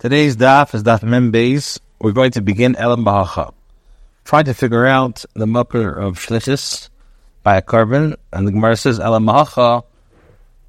[0.00, 1.78] Today's daf is daf mem beis.
[2.00, 3.52] We're going to begin elam bahacha,
[4.24, 6.88] trying to figure out the mucker of shlichus
[7.42, 9.84] by a korban, and the Gemara says elam bahacha.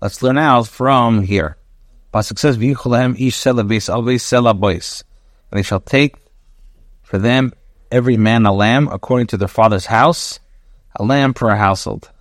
[0.02, 1.56] Let's learn out from here.
[2.14, 5.02] Pasuk says v'yichulahem ish sela beis bois,
[5.50, 6.18] and they shall take
[7.02, 7.54] for them
[7.90, 10.42] every man a lamb according to their father's house,
[10.98, 12.12] a lamb per household.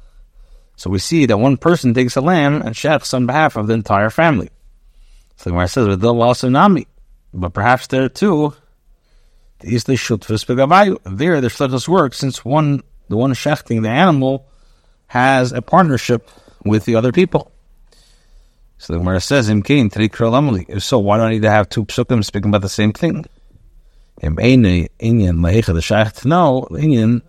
[0.77, 3.75] So we see that one person takes a lamb and shechs on behalf of the
[3.75, 4.51] entire family.
[5.39, 6.87] So the Gemara says, also nami.
[7.33, 8.55] But perhaps there too,
[9.63, 10.99] is the Shutfus Begavayu.
[11.05, 14.47] There, the Shluchus works since one, the one shechting the animal,
[15.09, 16.29] has a partnership
[16.65, 17.51] with the other people.
[18.79, 21.85] So the Gemara says, Im Kain, If so, why do I need to have two
[21.85, 23.27] psukim speaking about the same thing?
[24.23, 27.23] Im Inyan, Lehecha, the Shaykh, know, Inyan,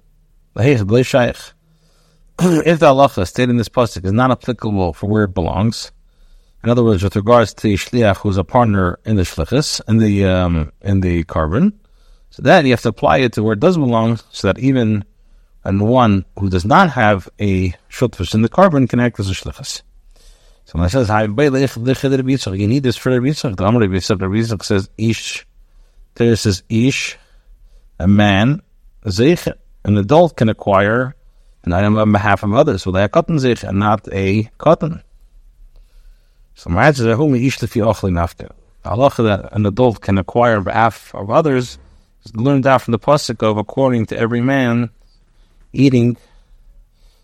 [0.56, 1.38] Lehecha, the Shaykh.
[2.66, 5.92] If the halacha stated in this pasuk is not applicable for where it belongs,
[6.64, 10.26] in other words, with regards to shliach, who's a partner in the shlichus, in the
[10.26, 11.74] um, in the korban,
[12.30, 15.04] so then you have to apply it to where it does belong, so that even
[15.64, 19.34] and one who does not have a shutfus in the korban can act as a
[19.34, 19.84] shlichus.
[20.66, 23.58] So when it says, you need this for the Yitzchak.
[23.58, 25.46] The Amr Yitzchak says, Ish,
[26.16, 27.18] there says, Ish,
[28.00, 28.62] a man,
[29.06, 29.52] Zeich,
[29.84, 31.16] an adult can acquire
[31.64, 32.84] an item on behalf of others.
[32.84, 35.04] So they are cotton Zeich and not a cotton.
[36.56, 36.70] So
[38.90, 41.78] halacha that an adult can acquire on behalf of others
[42.26, 44.90] is learned out from the pasuk of according to every man
[45.74, 46.18] eating.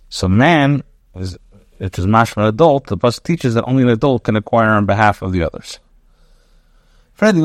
[0.09, 0.83] So man
[1.15, 1.37] is
[1.79, 2.87] it is mashma an adult.
[2.87, 5.79] The pasuk teaches that only an adult can acquire on behalf of the others.
[7.19, 7.41] But we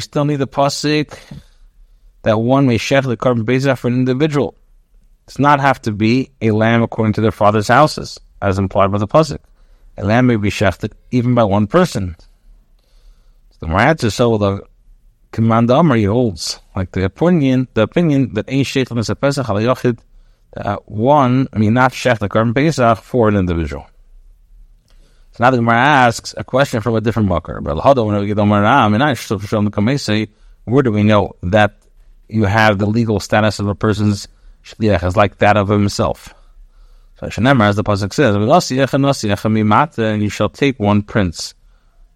[0.00, 1.18] still need the pasuk
[2.22, 4.54] that one may shech the korban bezah for an individual.
[5.26, 8.92] It does not have to be a lamb according to their father's houses as implied
[8.92, 9.38] by the pasuk.
[9.96, 12.16] A lamb may be shechted even by one person.
[13.52, 14.66] So the Marat is so the
[15.30, 19.48] command Amr he holds like the opinion the opinion that ain't shechted is a pesach
[19.48, 19.98] al yochid
[20.52, 23.86] that one I mean not shech the korban pesach for an individual.
[25.32, 27.62] So now the Gemara asks a question from a different bucker.
[27.62, 27.76] But
[30.64, 31.74] where do we know that
[32.28, 34.28] you have the legal status of a person's
[34.62, 36.34] shliach as like that of himself?
[37.30, 38.34] Shenemar, as the pasuk says,
[39.98, 41.54] and you shall take one prince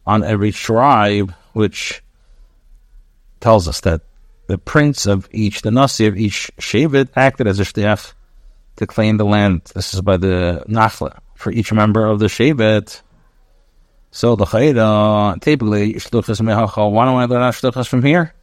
[0.07, 2.03] on every tribe, which
[3.41, 4.01] tells us that
[4.49, 8.15] the prince of each, the nasi of each shevet, acted as a shliach
[8.77, 9.63] to claim the land.
[9.75, 13.03] This is by the nachla for each member of the shevet.
[14.11, 16.91] So the chayda typically shluchas mehacha.
[16.91, 18.35] Why don't I learn shluchas from here?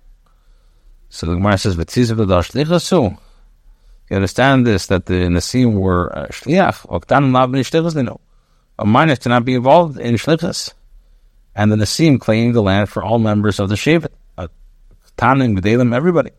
[1.09, 3.17] So the Gemara says, "V'tzizav the shlichasu."
[4.09, 6.85] You understand this that the Nasim were uh, shliach,
[7.31, 8.19] lav
[8.79, 10.73] A minor to not be involved in shlichus.
[11.55, 14.11] And the Nasim claimed the land for all members of the Shevet.
[15.17, 16.31] Tanim, Gedalim, everybody.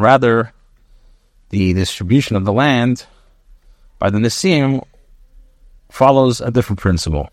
[0.00, 0.52] Rather,
[1.50, 3.06] the distribution of the land
[3.98, 4.84] by the Nasim
[5.90, 7.28] follows a different principle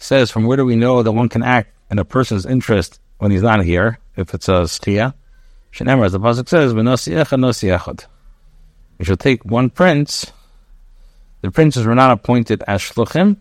[0.00, 3.30] says, from where do we know that one can act in a person's interest when
[3.30, 5.14] he's not here, if it's a stia?
[5.72, 6.74] Shenemar, as the Pasuk says,
[8.98, 10.32] You should take one prince.
[11.42, 13.36] The princes were not appointed as shluchim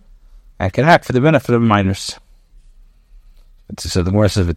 [0.59, 2.19] and can act for the benefit of minors.
[3.77, 4.47] So the Gemara says,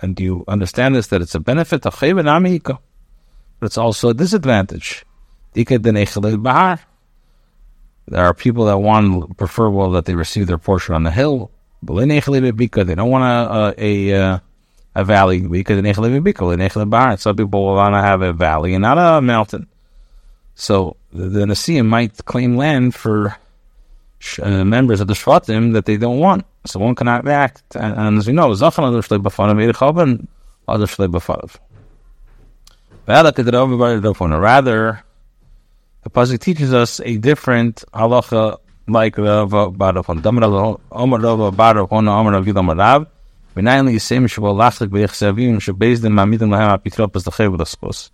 [0.00, 5.04] and do you understand this, that it's a benefit of but it's also a disadvantage.
[8.08, 11.50] There are people that want prefer well that they receive their portion on the hill,
[11.82, 14.42] but they don't want a a, a,
[14.94, 15.82] a valley because
[17.20, 19.66] some people want to have a valley and not a mountain.
[20.54, 23.36] So the, the Nasiim might claim land for
[24.42, 26.46] uh, members of the Shvatim that they don't want.
[26.64, 27.76] So one cannot act.
[27.76, 30.26] And, and as we know, Zachan other Shlei Eidchav,
[30.68, 30.86] other.
[34.40, 35.04] Rather,
[36.06, 40.22] the pasuk teaches us a different halacha like Rav Barafon.
[40.22, 40.44] Damar
[40.92, 43.08] Omer Rav Barafon Omer Rav Yudam Rav.
[43.56, 48.10] V'nayin yisem shabal lachlik b'yichsavim shabezdin ma'amidim lahem apitropas l'chev l'skos.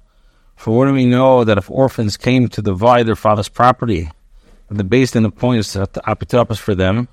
[0.57, 4.11] For what do we know that if orphans came to divide their father's property,
[4.71, 7.09] the Din appoints apitropas for them,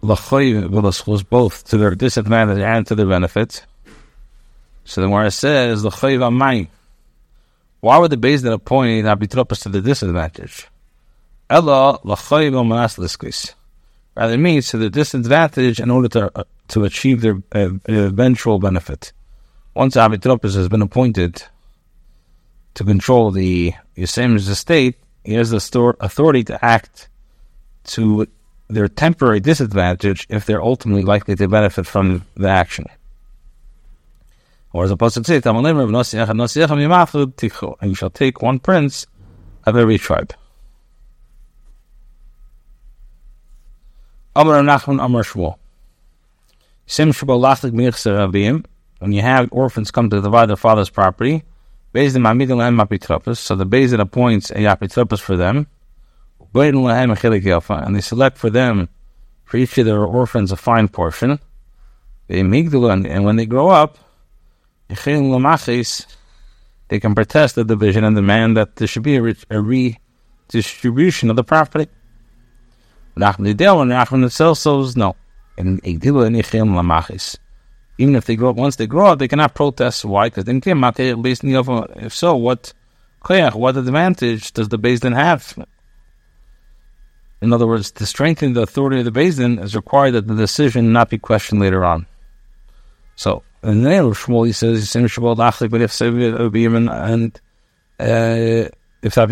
[0.00, 3.66] l'chev l'skos, both to their disadvantage and to their benefit.
[4.84, 6.68] So the Gemara says, l'chev amayim.
[7.86, 10.66] Why would the Beis Din appoint Abitropos to the disadvantage?
[11.48, 12.00] Ella
[14.16, 19.12] Rather, means to the disadvantage in order to uh, to achieve their uh, eventual benefit.
[19.74, 21.44] Once Abitropos has been appointed
[22.74, 25.60] to control the Yosemite's estate, he has the
[26.00, 27.08] authority to act
[27.94, 28.26] to
[28.68, 32.86] their temporary disadvantage if they're ultimately likely to benefit from the action.
[34.76, 35.40] Or as opposed to say,
[37.80, 39.06] and you shall take one prince
[39.64, 40.34] of every tribe.
[44.34, 45.56] Amar Nachman Amar Shmuel.
[46.84, 47.12] Sim
[48.98, 51.44] When you have orphans come to divide their father's property,
[51.94, 55.68] based in Mamidim and Mapitropus, so the Bezin appoints a Yapitropus for them,
[56.52, 58.90] and they select for them,
[59.44, 61.40] for each of their orphans, a fine portion.
[62.26, 63.96] They migdala, and when they grow up,
[64.88, 64.94] they
[67.00, 71.88] can protest the division and demand that there should be a, redistribution of the property.
[74.30, 75.16] Says no.
[75.58, 75.80] And
[77.98, 80.04] even if they grow up, once they grow up, they cannot protest.
[80.04, 80.28] Why?
[80.28, 82.72] Because they can't based If so, what
[83.28, 85.66] what advantage does the Din have?
[87.42, 90.92] In other words, to strengthen the authority of the Din is required that the decision
[90.92, 92.06] not be questioned later on.
[93.16, 94.92] So, in name of Shmuel, he says,
[95.70, 95.92] but if
[96.88, 97.40] and
[97.98, 98.68] uh,
[99.02, 99.22] if the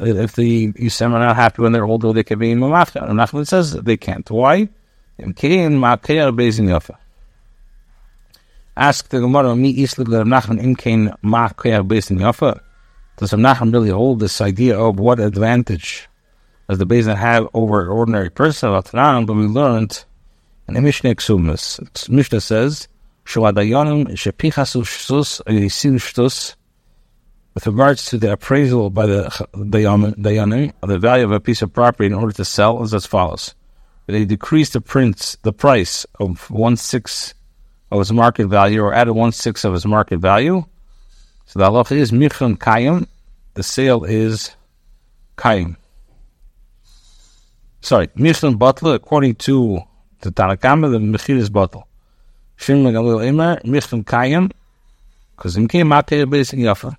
[0.00, 3.08] if the Yisem are not happy when they're older, they can be in Mamafka.
[3.08, 4.30] And Nachman says they can't.
[4.30, 4.68] Why?
[8.78, 11.48] Ask the Gemara, Mi Islik Nachman Imkain Ma
[11.82, 12.60] based in Yafa.
[13.16, 16.08] Does Nachman really hold this idea of what advantage
[16.68, 18.70] does the Bezin have over an ordinary person?
[18.70, 20.04] But we learned
[20.68, 22.08] in the Mishnah Exumus.
[22.10, 22.88] Mishnah says,
[27.56, 31.72] With regards to the appraisal by the Dayanim of the value of a piece of
[31.72, 33.54] property in order to sell is as follows.
[34.06, 37.34] They decrease the prince the price of one sixth
[37.90, 40.64] of its market value or added one sixth of its market value.
[41.46, 43.08] So the halacha is michon kayim.
[43.54, 44.54] The sale is
[45.36, 45.76] kayim.
[47.80, 49.80] Sorry, michon butler according to
[50.20, 51.88] the Tanakama, the mechir is bottle.
[52.56, 54.50] Shem megalil imer michon kayim
[55.36, 56.96] because im kim makir basing yafa.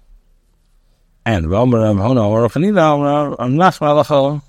[1.25, 4.41] And Romer Rav Huna or Fanida Rav Nachman Alachol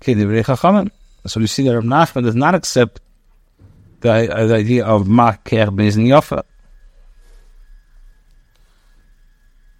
[0.00, 0.90] Kidivri Chachamim.
[1.26, 3.00] So we see that Rav Nachman does not accept
[4.00, 6.42] the, uh, the idea of Maker Bezin Yafa.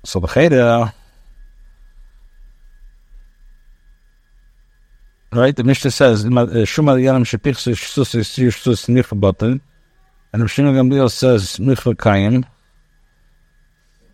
[0.05, 0.93] So the Cheder,
[5.33, 5.57] right?
[5.57, 9.61] The Mishnah says, "Shuma Yalam Shepichsu Shtus Shtus Nichabotin,"
[10.33, 12.45] and Rav Gamliel says, "Michva Kayim."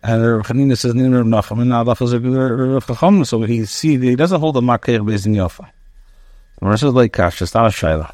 [0.03, 4.15] And Chanina says, "Nim Rav Nachman." And Allah says, "Rav Chacham." So he see he
[4.15, 5.69] doesn't hold the Maker Bezin Yafa.
[6.61, 7.41] The rest is like Kash.
[7.41, 8.13] It's not a Shaila.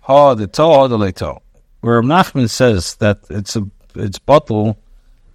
[0.00, 1.42] Ha the to ha the leto.
[1.80, 4.78] Where Nachman says that it's a it's bottle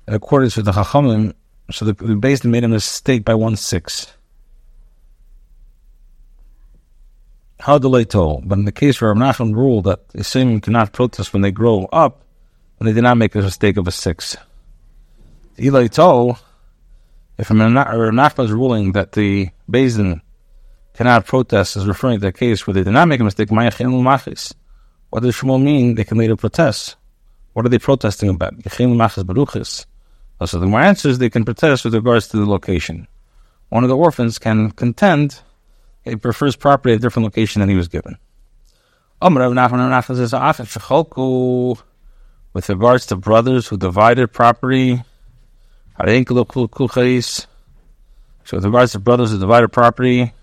[0.08, 1.34] in accordance with the Chachamim,
[1.72, 4.14] so the, the base made a mistake by one six.
[7.62, 8.42] How the leto?
[8.44, 11.86] But in the case where Nachman ruled that the same cannot protest when they grow
[11.94, 12.24] up,
[12.78, 14.36] when they did not make a mistake of a six.
[15.60, 16.38] Eli to,
[17.38, 20.24] if Nachman's ruling that the Basin
[20.96, 23.62] cannot protest is referring to the case where they did not make a mistake, what
[23.62, 25.94] does Shmuel mean?
[25.94, 26.96] They can later protest.
[27.54, 28.56] What are they protesting about?
[28.64, 33.08] So the Gemara answers they can protest with regards to the location.
[33.70, 35.42] One of the orphans can contend
[36.04, 38.18] he prefers property at a different location than he was given.
[42.54, 45.04] With regards to brothers who divided property,
[45.98, 46.06] so
[48.58, 50.34] with regards to brothers who divided property,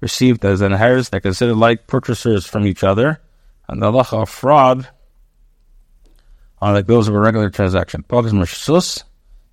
[0.00, 3.20] received as an inheritors, they're considered like purchasers from each other
[3.68, 4.88] and the halacha of fraud
[6.60, 8.04] on the bills of a regular transaction.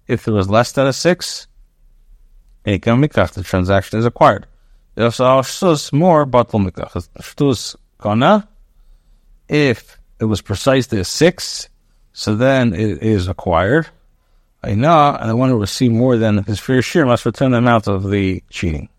[0.08, 1.48] If there was less than a six,
[2.64, 2.80] the
[3.44, 4.48] transaction is acquired.
[4.96, 7.08] If more, batal mikach.
[7.20, 8.48] Shtus kana.
[9.48, 11.70] If it was precisely a six,
[12.14, 13.88] so then it is acquired.
[14.64, 17.58] I know, and the one who received more than his fair share must return the
[17.58, 18.90] amount of the cheating.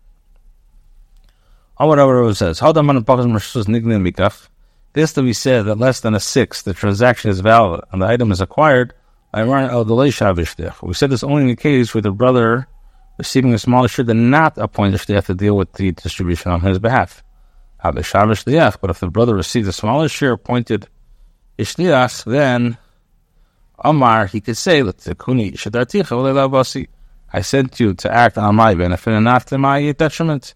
[1.79, 2.71] It says, how.
[4.93, 8.07] This to be said that less than a six, the transaction is valid and the
[8.07, 8.93] item is acquired.
[9.33, 9.43] We
[10.93, 12.67] said this only in the case where the brother
[13.17, 16.61] receiving a smaller share did not appoint the shliach to deal with the distribution on
[16.61, 17.23] his behalf.
[17.83, 20.87] But if the brother received a smaller share appointed
[21.59, 22.77] shliach, then
[23.79, 24.81] Amar he could say,
[27.33, 30.55] I sent you to act on my benefit and not to my detriment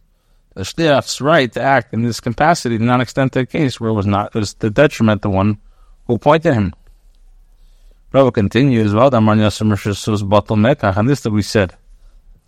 [0.54, 3.90] the shliach's right to act in this capacity did not extend to a case where
[3.90, 5.58] it was not it was the detriment the one
[6.08, 6.74] who appointed him.
[8.12, 9.30] Rabbi continues, well, and
[11.10, 11.78] this that we said,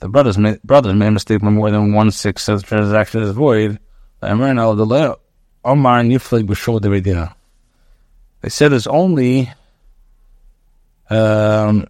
[0.03, 3.31] the brothers brothers made a mistake by more than one sixth of the transaction is
[3.31, 3.79] void.
[4.19, 4.29] They
[8.49, 9.49] said it's only,
[11.09, 11.87] um,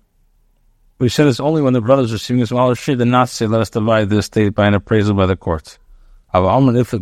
[1.00, 3.48] we said it's only when the brothers are receiving a smaller share, did not say,
[3.48, 5.80] let us divide this estate by an appraisal by the court.
[6.32, 6.94] But if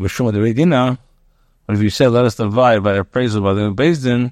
[1.82, 4.32] you say, let us divide by appraisal by the Bezdin,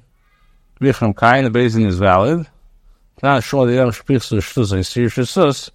[0.80, 2.48] Bichem Kain, the Bezdin is valid.
[3.22, 5.72] Not sure the Yom Shpichs or Shtuz and Sir Shasus,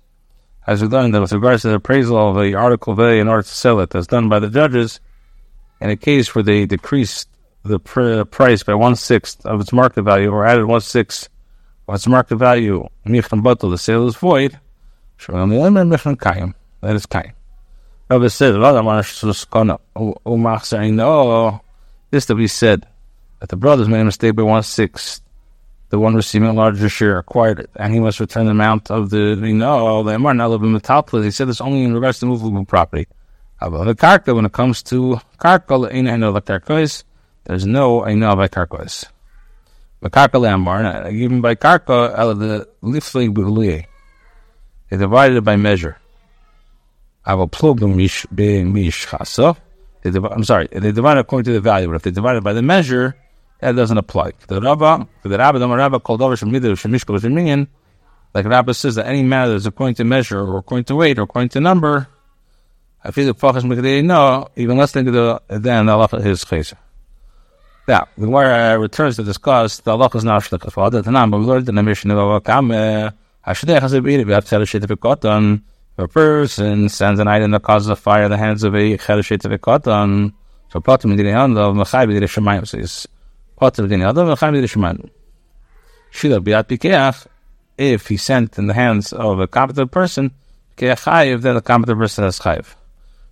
[0.66, 3.42] as we learned that with regards to the appraisal of the article value in order
[3.42, 5.00] to sell it, as done by the judges,
[5.80, 7.28] in a case where they decreased
[7.64, 11.28] the pr- price by one sixth of its market value or added one sixth
[11.88, 14.58] of its market value, the sale is void.
[16.80, 17.32] That is Kain.
[18.10, 18.54] Rabbi said,
[22.10, 22.86] this to be said,
[23.40, 25.22] that the brothers made a mistake by one sixth
[25.90, 29.10] the one receiving a larger share acquired it, and he must return the amount of
[29.10, 31.10] the you know the amount now the top.
[31.10, 33.06] He said this only in regards to movable property.
[33.60, 37.04] About the karka, when it comes to karka, I know the karka
[37.44, 39.08] there's no know by karka
[40.00, 43.86] The karka lambar, even by karka, the lifting b'huliye.
[44.90, 45.98] They divided it by measure.
[47.24, 49.56] I will plug them mish mish chasa.
[50.04, 52.60] I'm sorry, they divide according to the value, but if they divide it by the
[52.60, 53.16] measure,
[53.64, 54.32] that doesn't apply.
[54.46, 54.60] The
[55.22, 57.66] for the Rabba, the Rabba called over Shemidah, Shemishka, Sheminyan,
[58.34, 61.22] like Rabba says that any matter that's according to measure, or according to weight, or
[61.22, 62.08] according to number,
[63.02, 66.74] I feel the Fachas Mekadei, no, even less than the, then Allah is Chesa.
[67.86, 71.10] Now, the Gemara uh, returns to discuss the Allah is not Shlik of Father, the
[71.10, 73.10] Nam, but we learned in the mission of Avakam, uh,
[73.46, 75.60] Hashdech has a bit, we have to tell a
[75.96, 79.44] a person sends an item that causes a fire in the hands of a Chedesh
[79.44, 80.34] of a cotton,
[80.70, 83.06] so Patim in the hand of Machai B'dei Shemayim says,
[83.56, 85.10] Potter din Adam v'chaim d'ishman.
[86.10, 87.26] Shila biat pikeach,
[87.78, 90.32] if he sent in the hands of a competent person,
[90.76, 92.74] kechayiv, then the competent person has chayiv.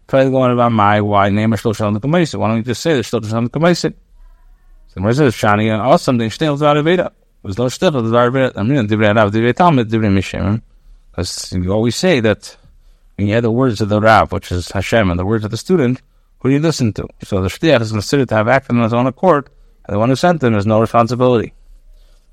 [0.08, 2.38] Try going about my why name a shlosh on the.
[2.38, 3.94] Why don't you just say the shlosh on the kamaisa?
[4.88, 7.12] So where says shani or something still the Veda.
[7.42, 8.52] Was no still the Veda.
[8.56, 10.60] I mean, divrei Rav, divrei Talmud, divrei Mishim.
[11.10, 12.56] Because you always say that
[13.16, 15.50] when you hear the words of the Rav, which is Hashem, and the words of
[15.50, 16.02] the student,
[16.40, 17.08] who do you listen to?
[17.22, 19.48] So the shliach is considered to have acted on his own accord
[19.84, 21.52] and the one who sent them has no responsibility.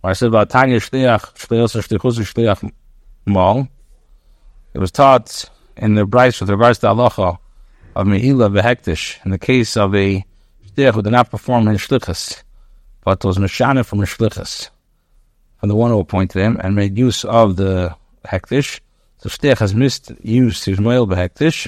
[0.02, 2.72] When I said about Tanya Shliach, Shliach,
[3.26, 3.68] Mal,
[4.74, 7.38] it was taught in the Braisa with regards to Halacha
[7.96, 10.24] of Mehila Vehektish, in the case of a
[10.68, 12.44] Shliach who did not perform his Shlichus,
[13.04, 14.70] but was Meshana from Shlichus,
[15.60, 18.80] from the one who appointed him, and made use of the Hektish.
[19.22, 21.68] The Shliach has misused his Moel Vehektish.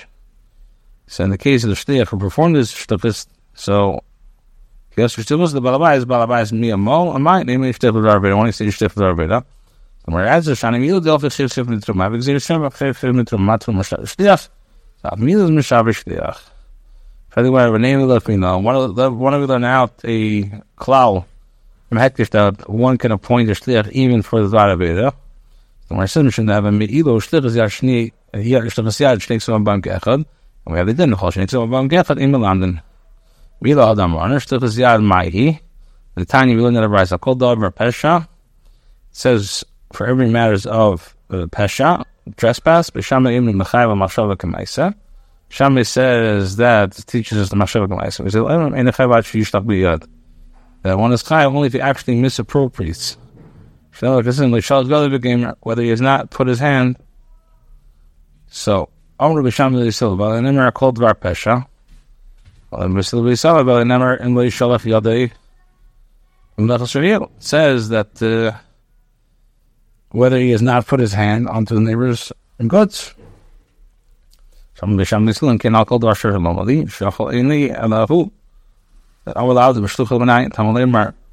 [1.07, 4.03] So in the case of the Shliach who performed his Shlichus, so
[4.97, 8.31] Yes, we still was the balabais, balabais mi amol, and my name is Stifel Darveda,
[8.31, 9.45] only say Stifel Darveda.
[10.03, 13.39] Whereas the Shani Mil Delphi Shif Shif Nitrum, I have Zir Shem, Chef Shif Nitrum,
[13.39, 14.49] Matrum, Shliach.
[15.01, 16.41] So Mil is Mishav Shliach.
[17.33, 18.57] By the way, Renee let me know.
[18.57, 21.23] One of the, one of learn out a cloud
[21.87, 25.13] from that one can appoint a Shliach even for the Darveda.
[25.87, 29.81] So my son should have a Me'ilo Shliach is Yashni, Yashni, Yashni, Yashni, Yashni, Yashni,
[29.83, 30.25] Yashni, and
[30.65, 32.81] we have the din, Yashni, Yashni, Yashni, Yashni, Yashni,
[33.61, 35.59] Mila Adam Ranish, Tuchas Yad Maihi.
[36.15, 38.27] The tiny we learned that a called dog Pesha.
[39.11, 39.63] says
[39.93, 42.03] for every matters of uh, Pesha,
[42.37, 44.95] trespass, Bishama Ibn Mechayva Mashava Kamaisa.
[45.51, 48.23] Shami says that teaches us the Mashava Kamaisa.
[48.23, 48.39] We say,
[50.83, 53.17] that one is Chai only if he actually misappropriates.
[53.99, 56.97] Whether he has not put his hand.
[58.47, 58.89] So,
[59.19, 61.67] Amr Bisham Silva, and then called Dvar Pesha.
[67.39, 68.57] Says that uh,
[70.11, 72.31] whether he has not put his hand onto the neighbor's
[72.67, 73.13] goods.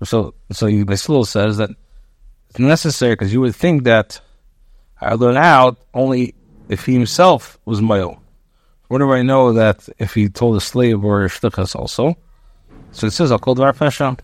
[0.05, 1.71] So so Basil says that
[2.51, 4.21] it's necessary because you would think that
[5.01, 6.35] I learn out only
[6.69, 8.23] if he himself was male.
[8.89, 12.17] Where do I know that if he told a slave or a shtichas also?
[12.93, 14.19] So it says, I'll call Dvar Pesha.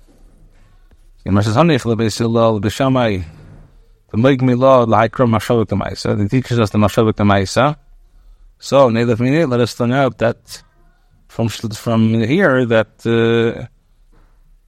[5.69, 6.23] The.
[6.23, 7.77] It teaches us the Mashavik the Maisa.
[8.59, 10.63] So, let us learn out that
[11.29, 13.67] from from here that uh,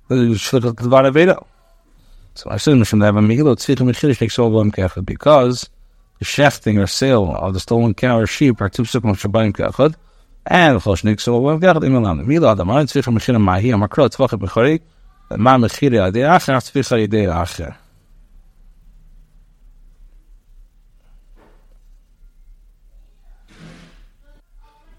[0.08, 1.46] the Shlichas Dvar.
[2.34, 2.58] So I
[4.52, 4.70] them
[5.04, 5.70] because
[6.22, 9.94] shafting or sale of the stolen cow or sheep are two psukim of Shabbayim Kachad,
[10.46, 12.26] and Choshnik, so we've got Im Elam.
[12.26, 14.80] Mila Adam, Ayin Tzvich HaMashina Mahi, Amakro, Tzvach HaBechori,
[15.38, 17.74] Ma Mechiri Adei Acher, Tzvich HaYidei Acher.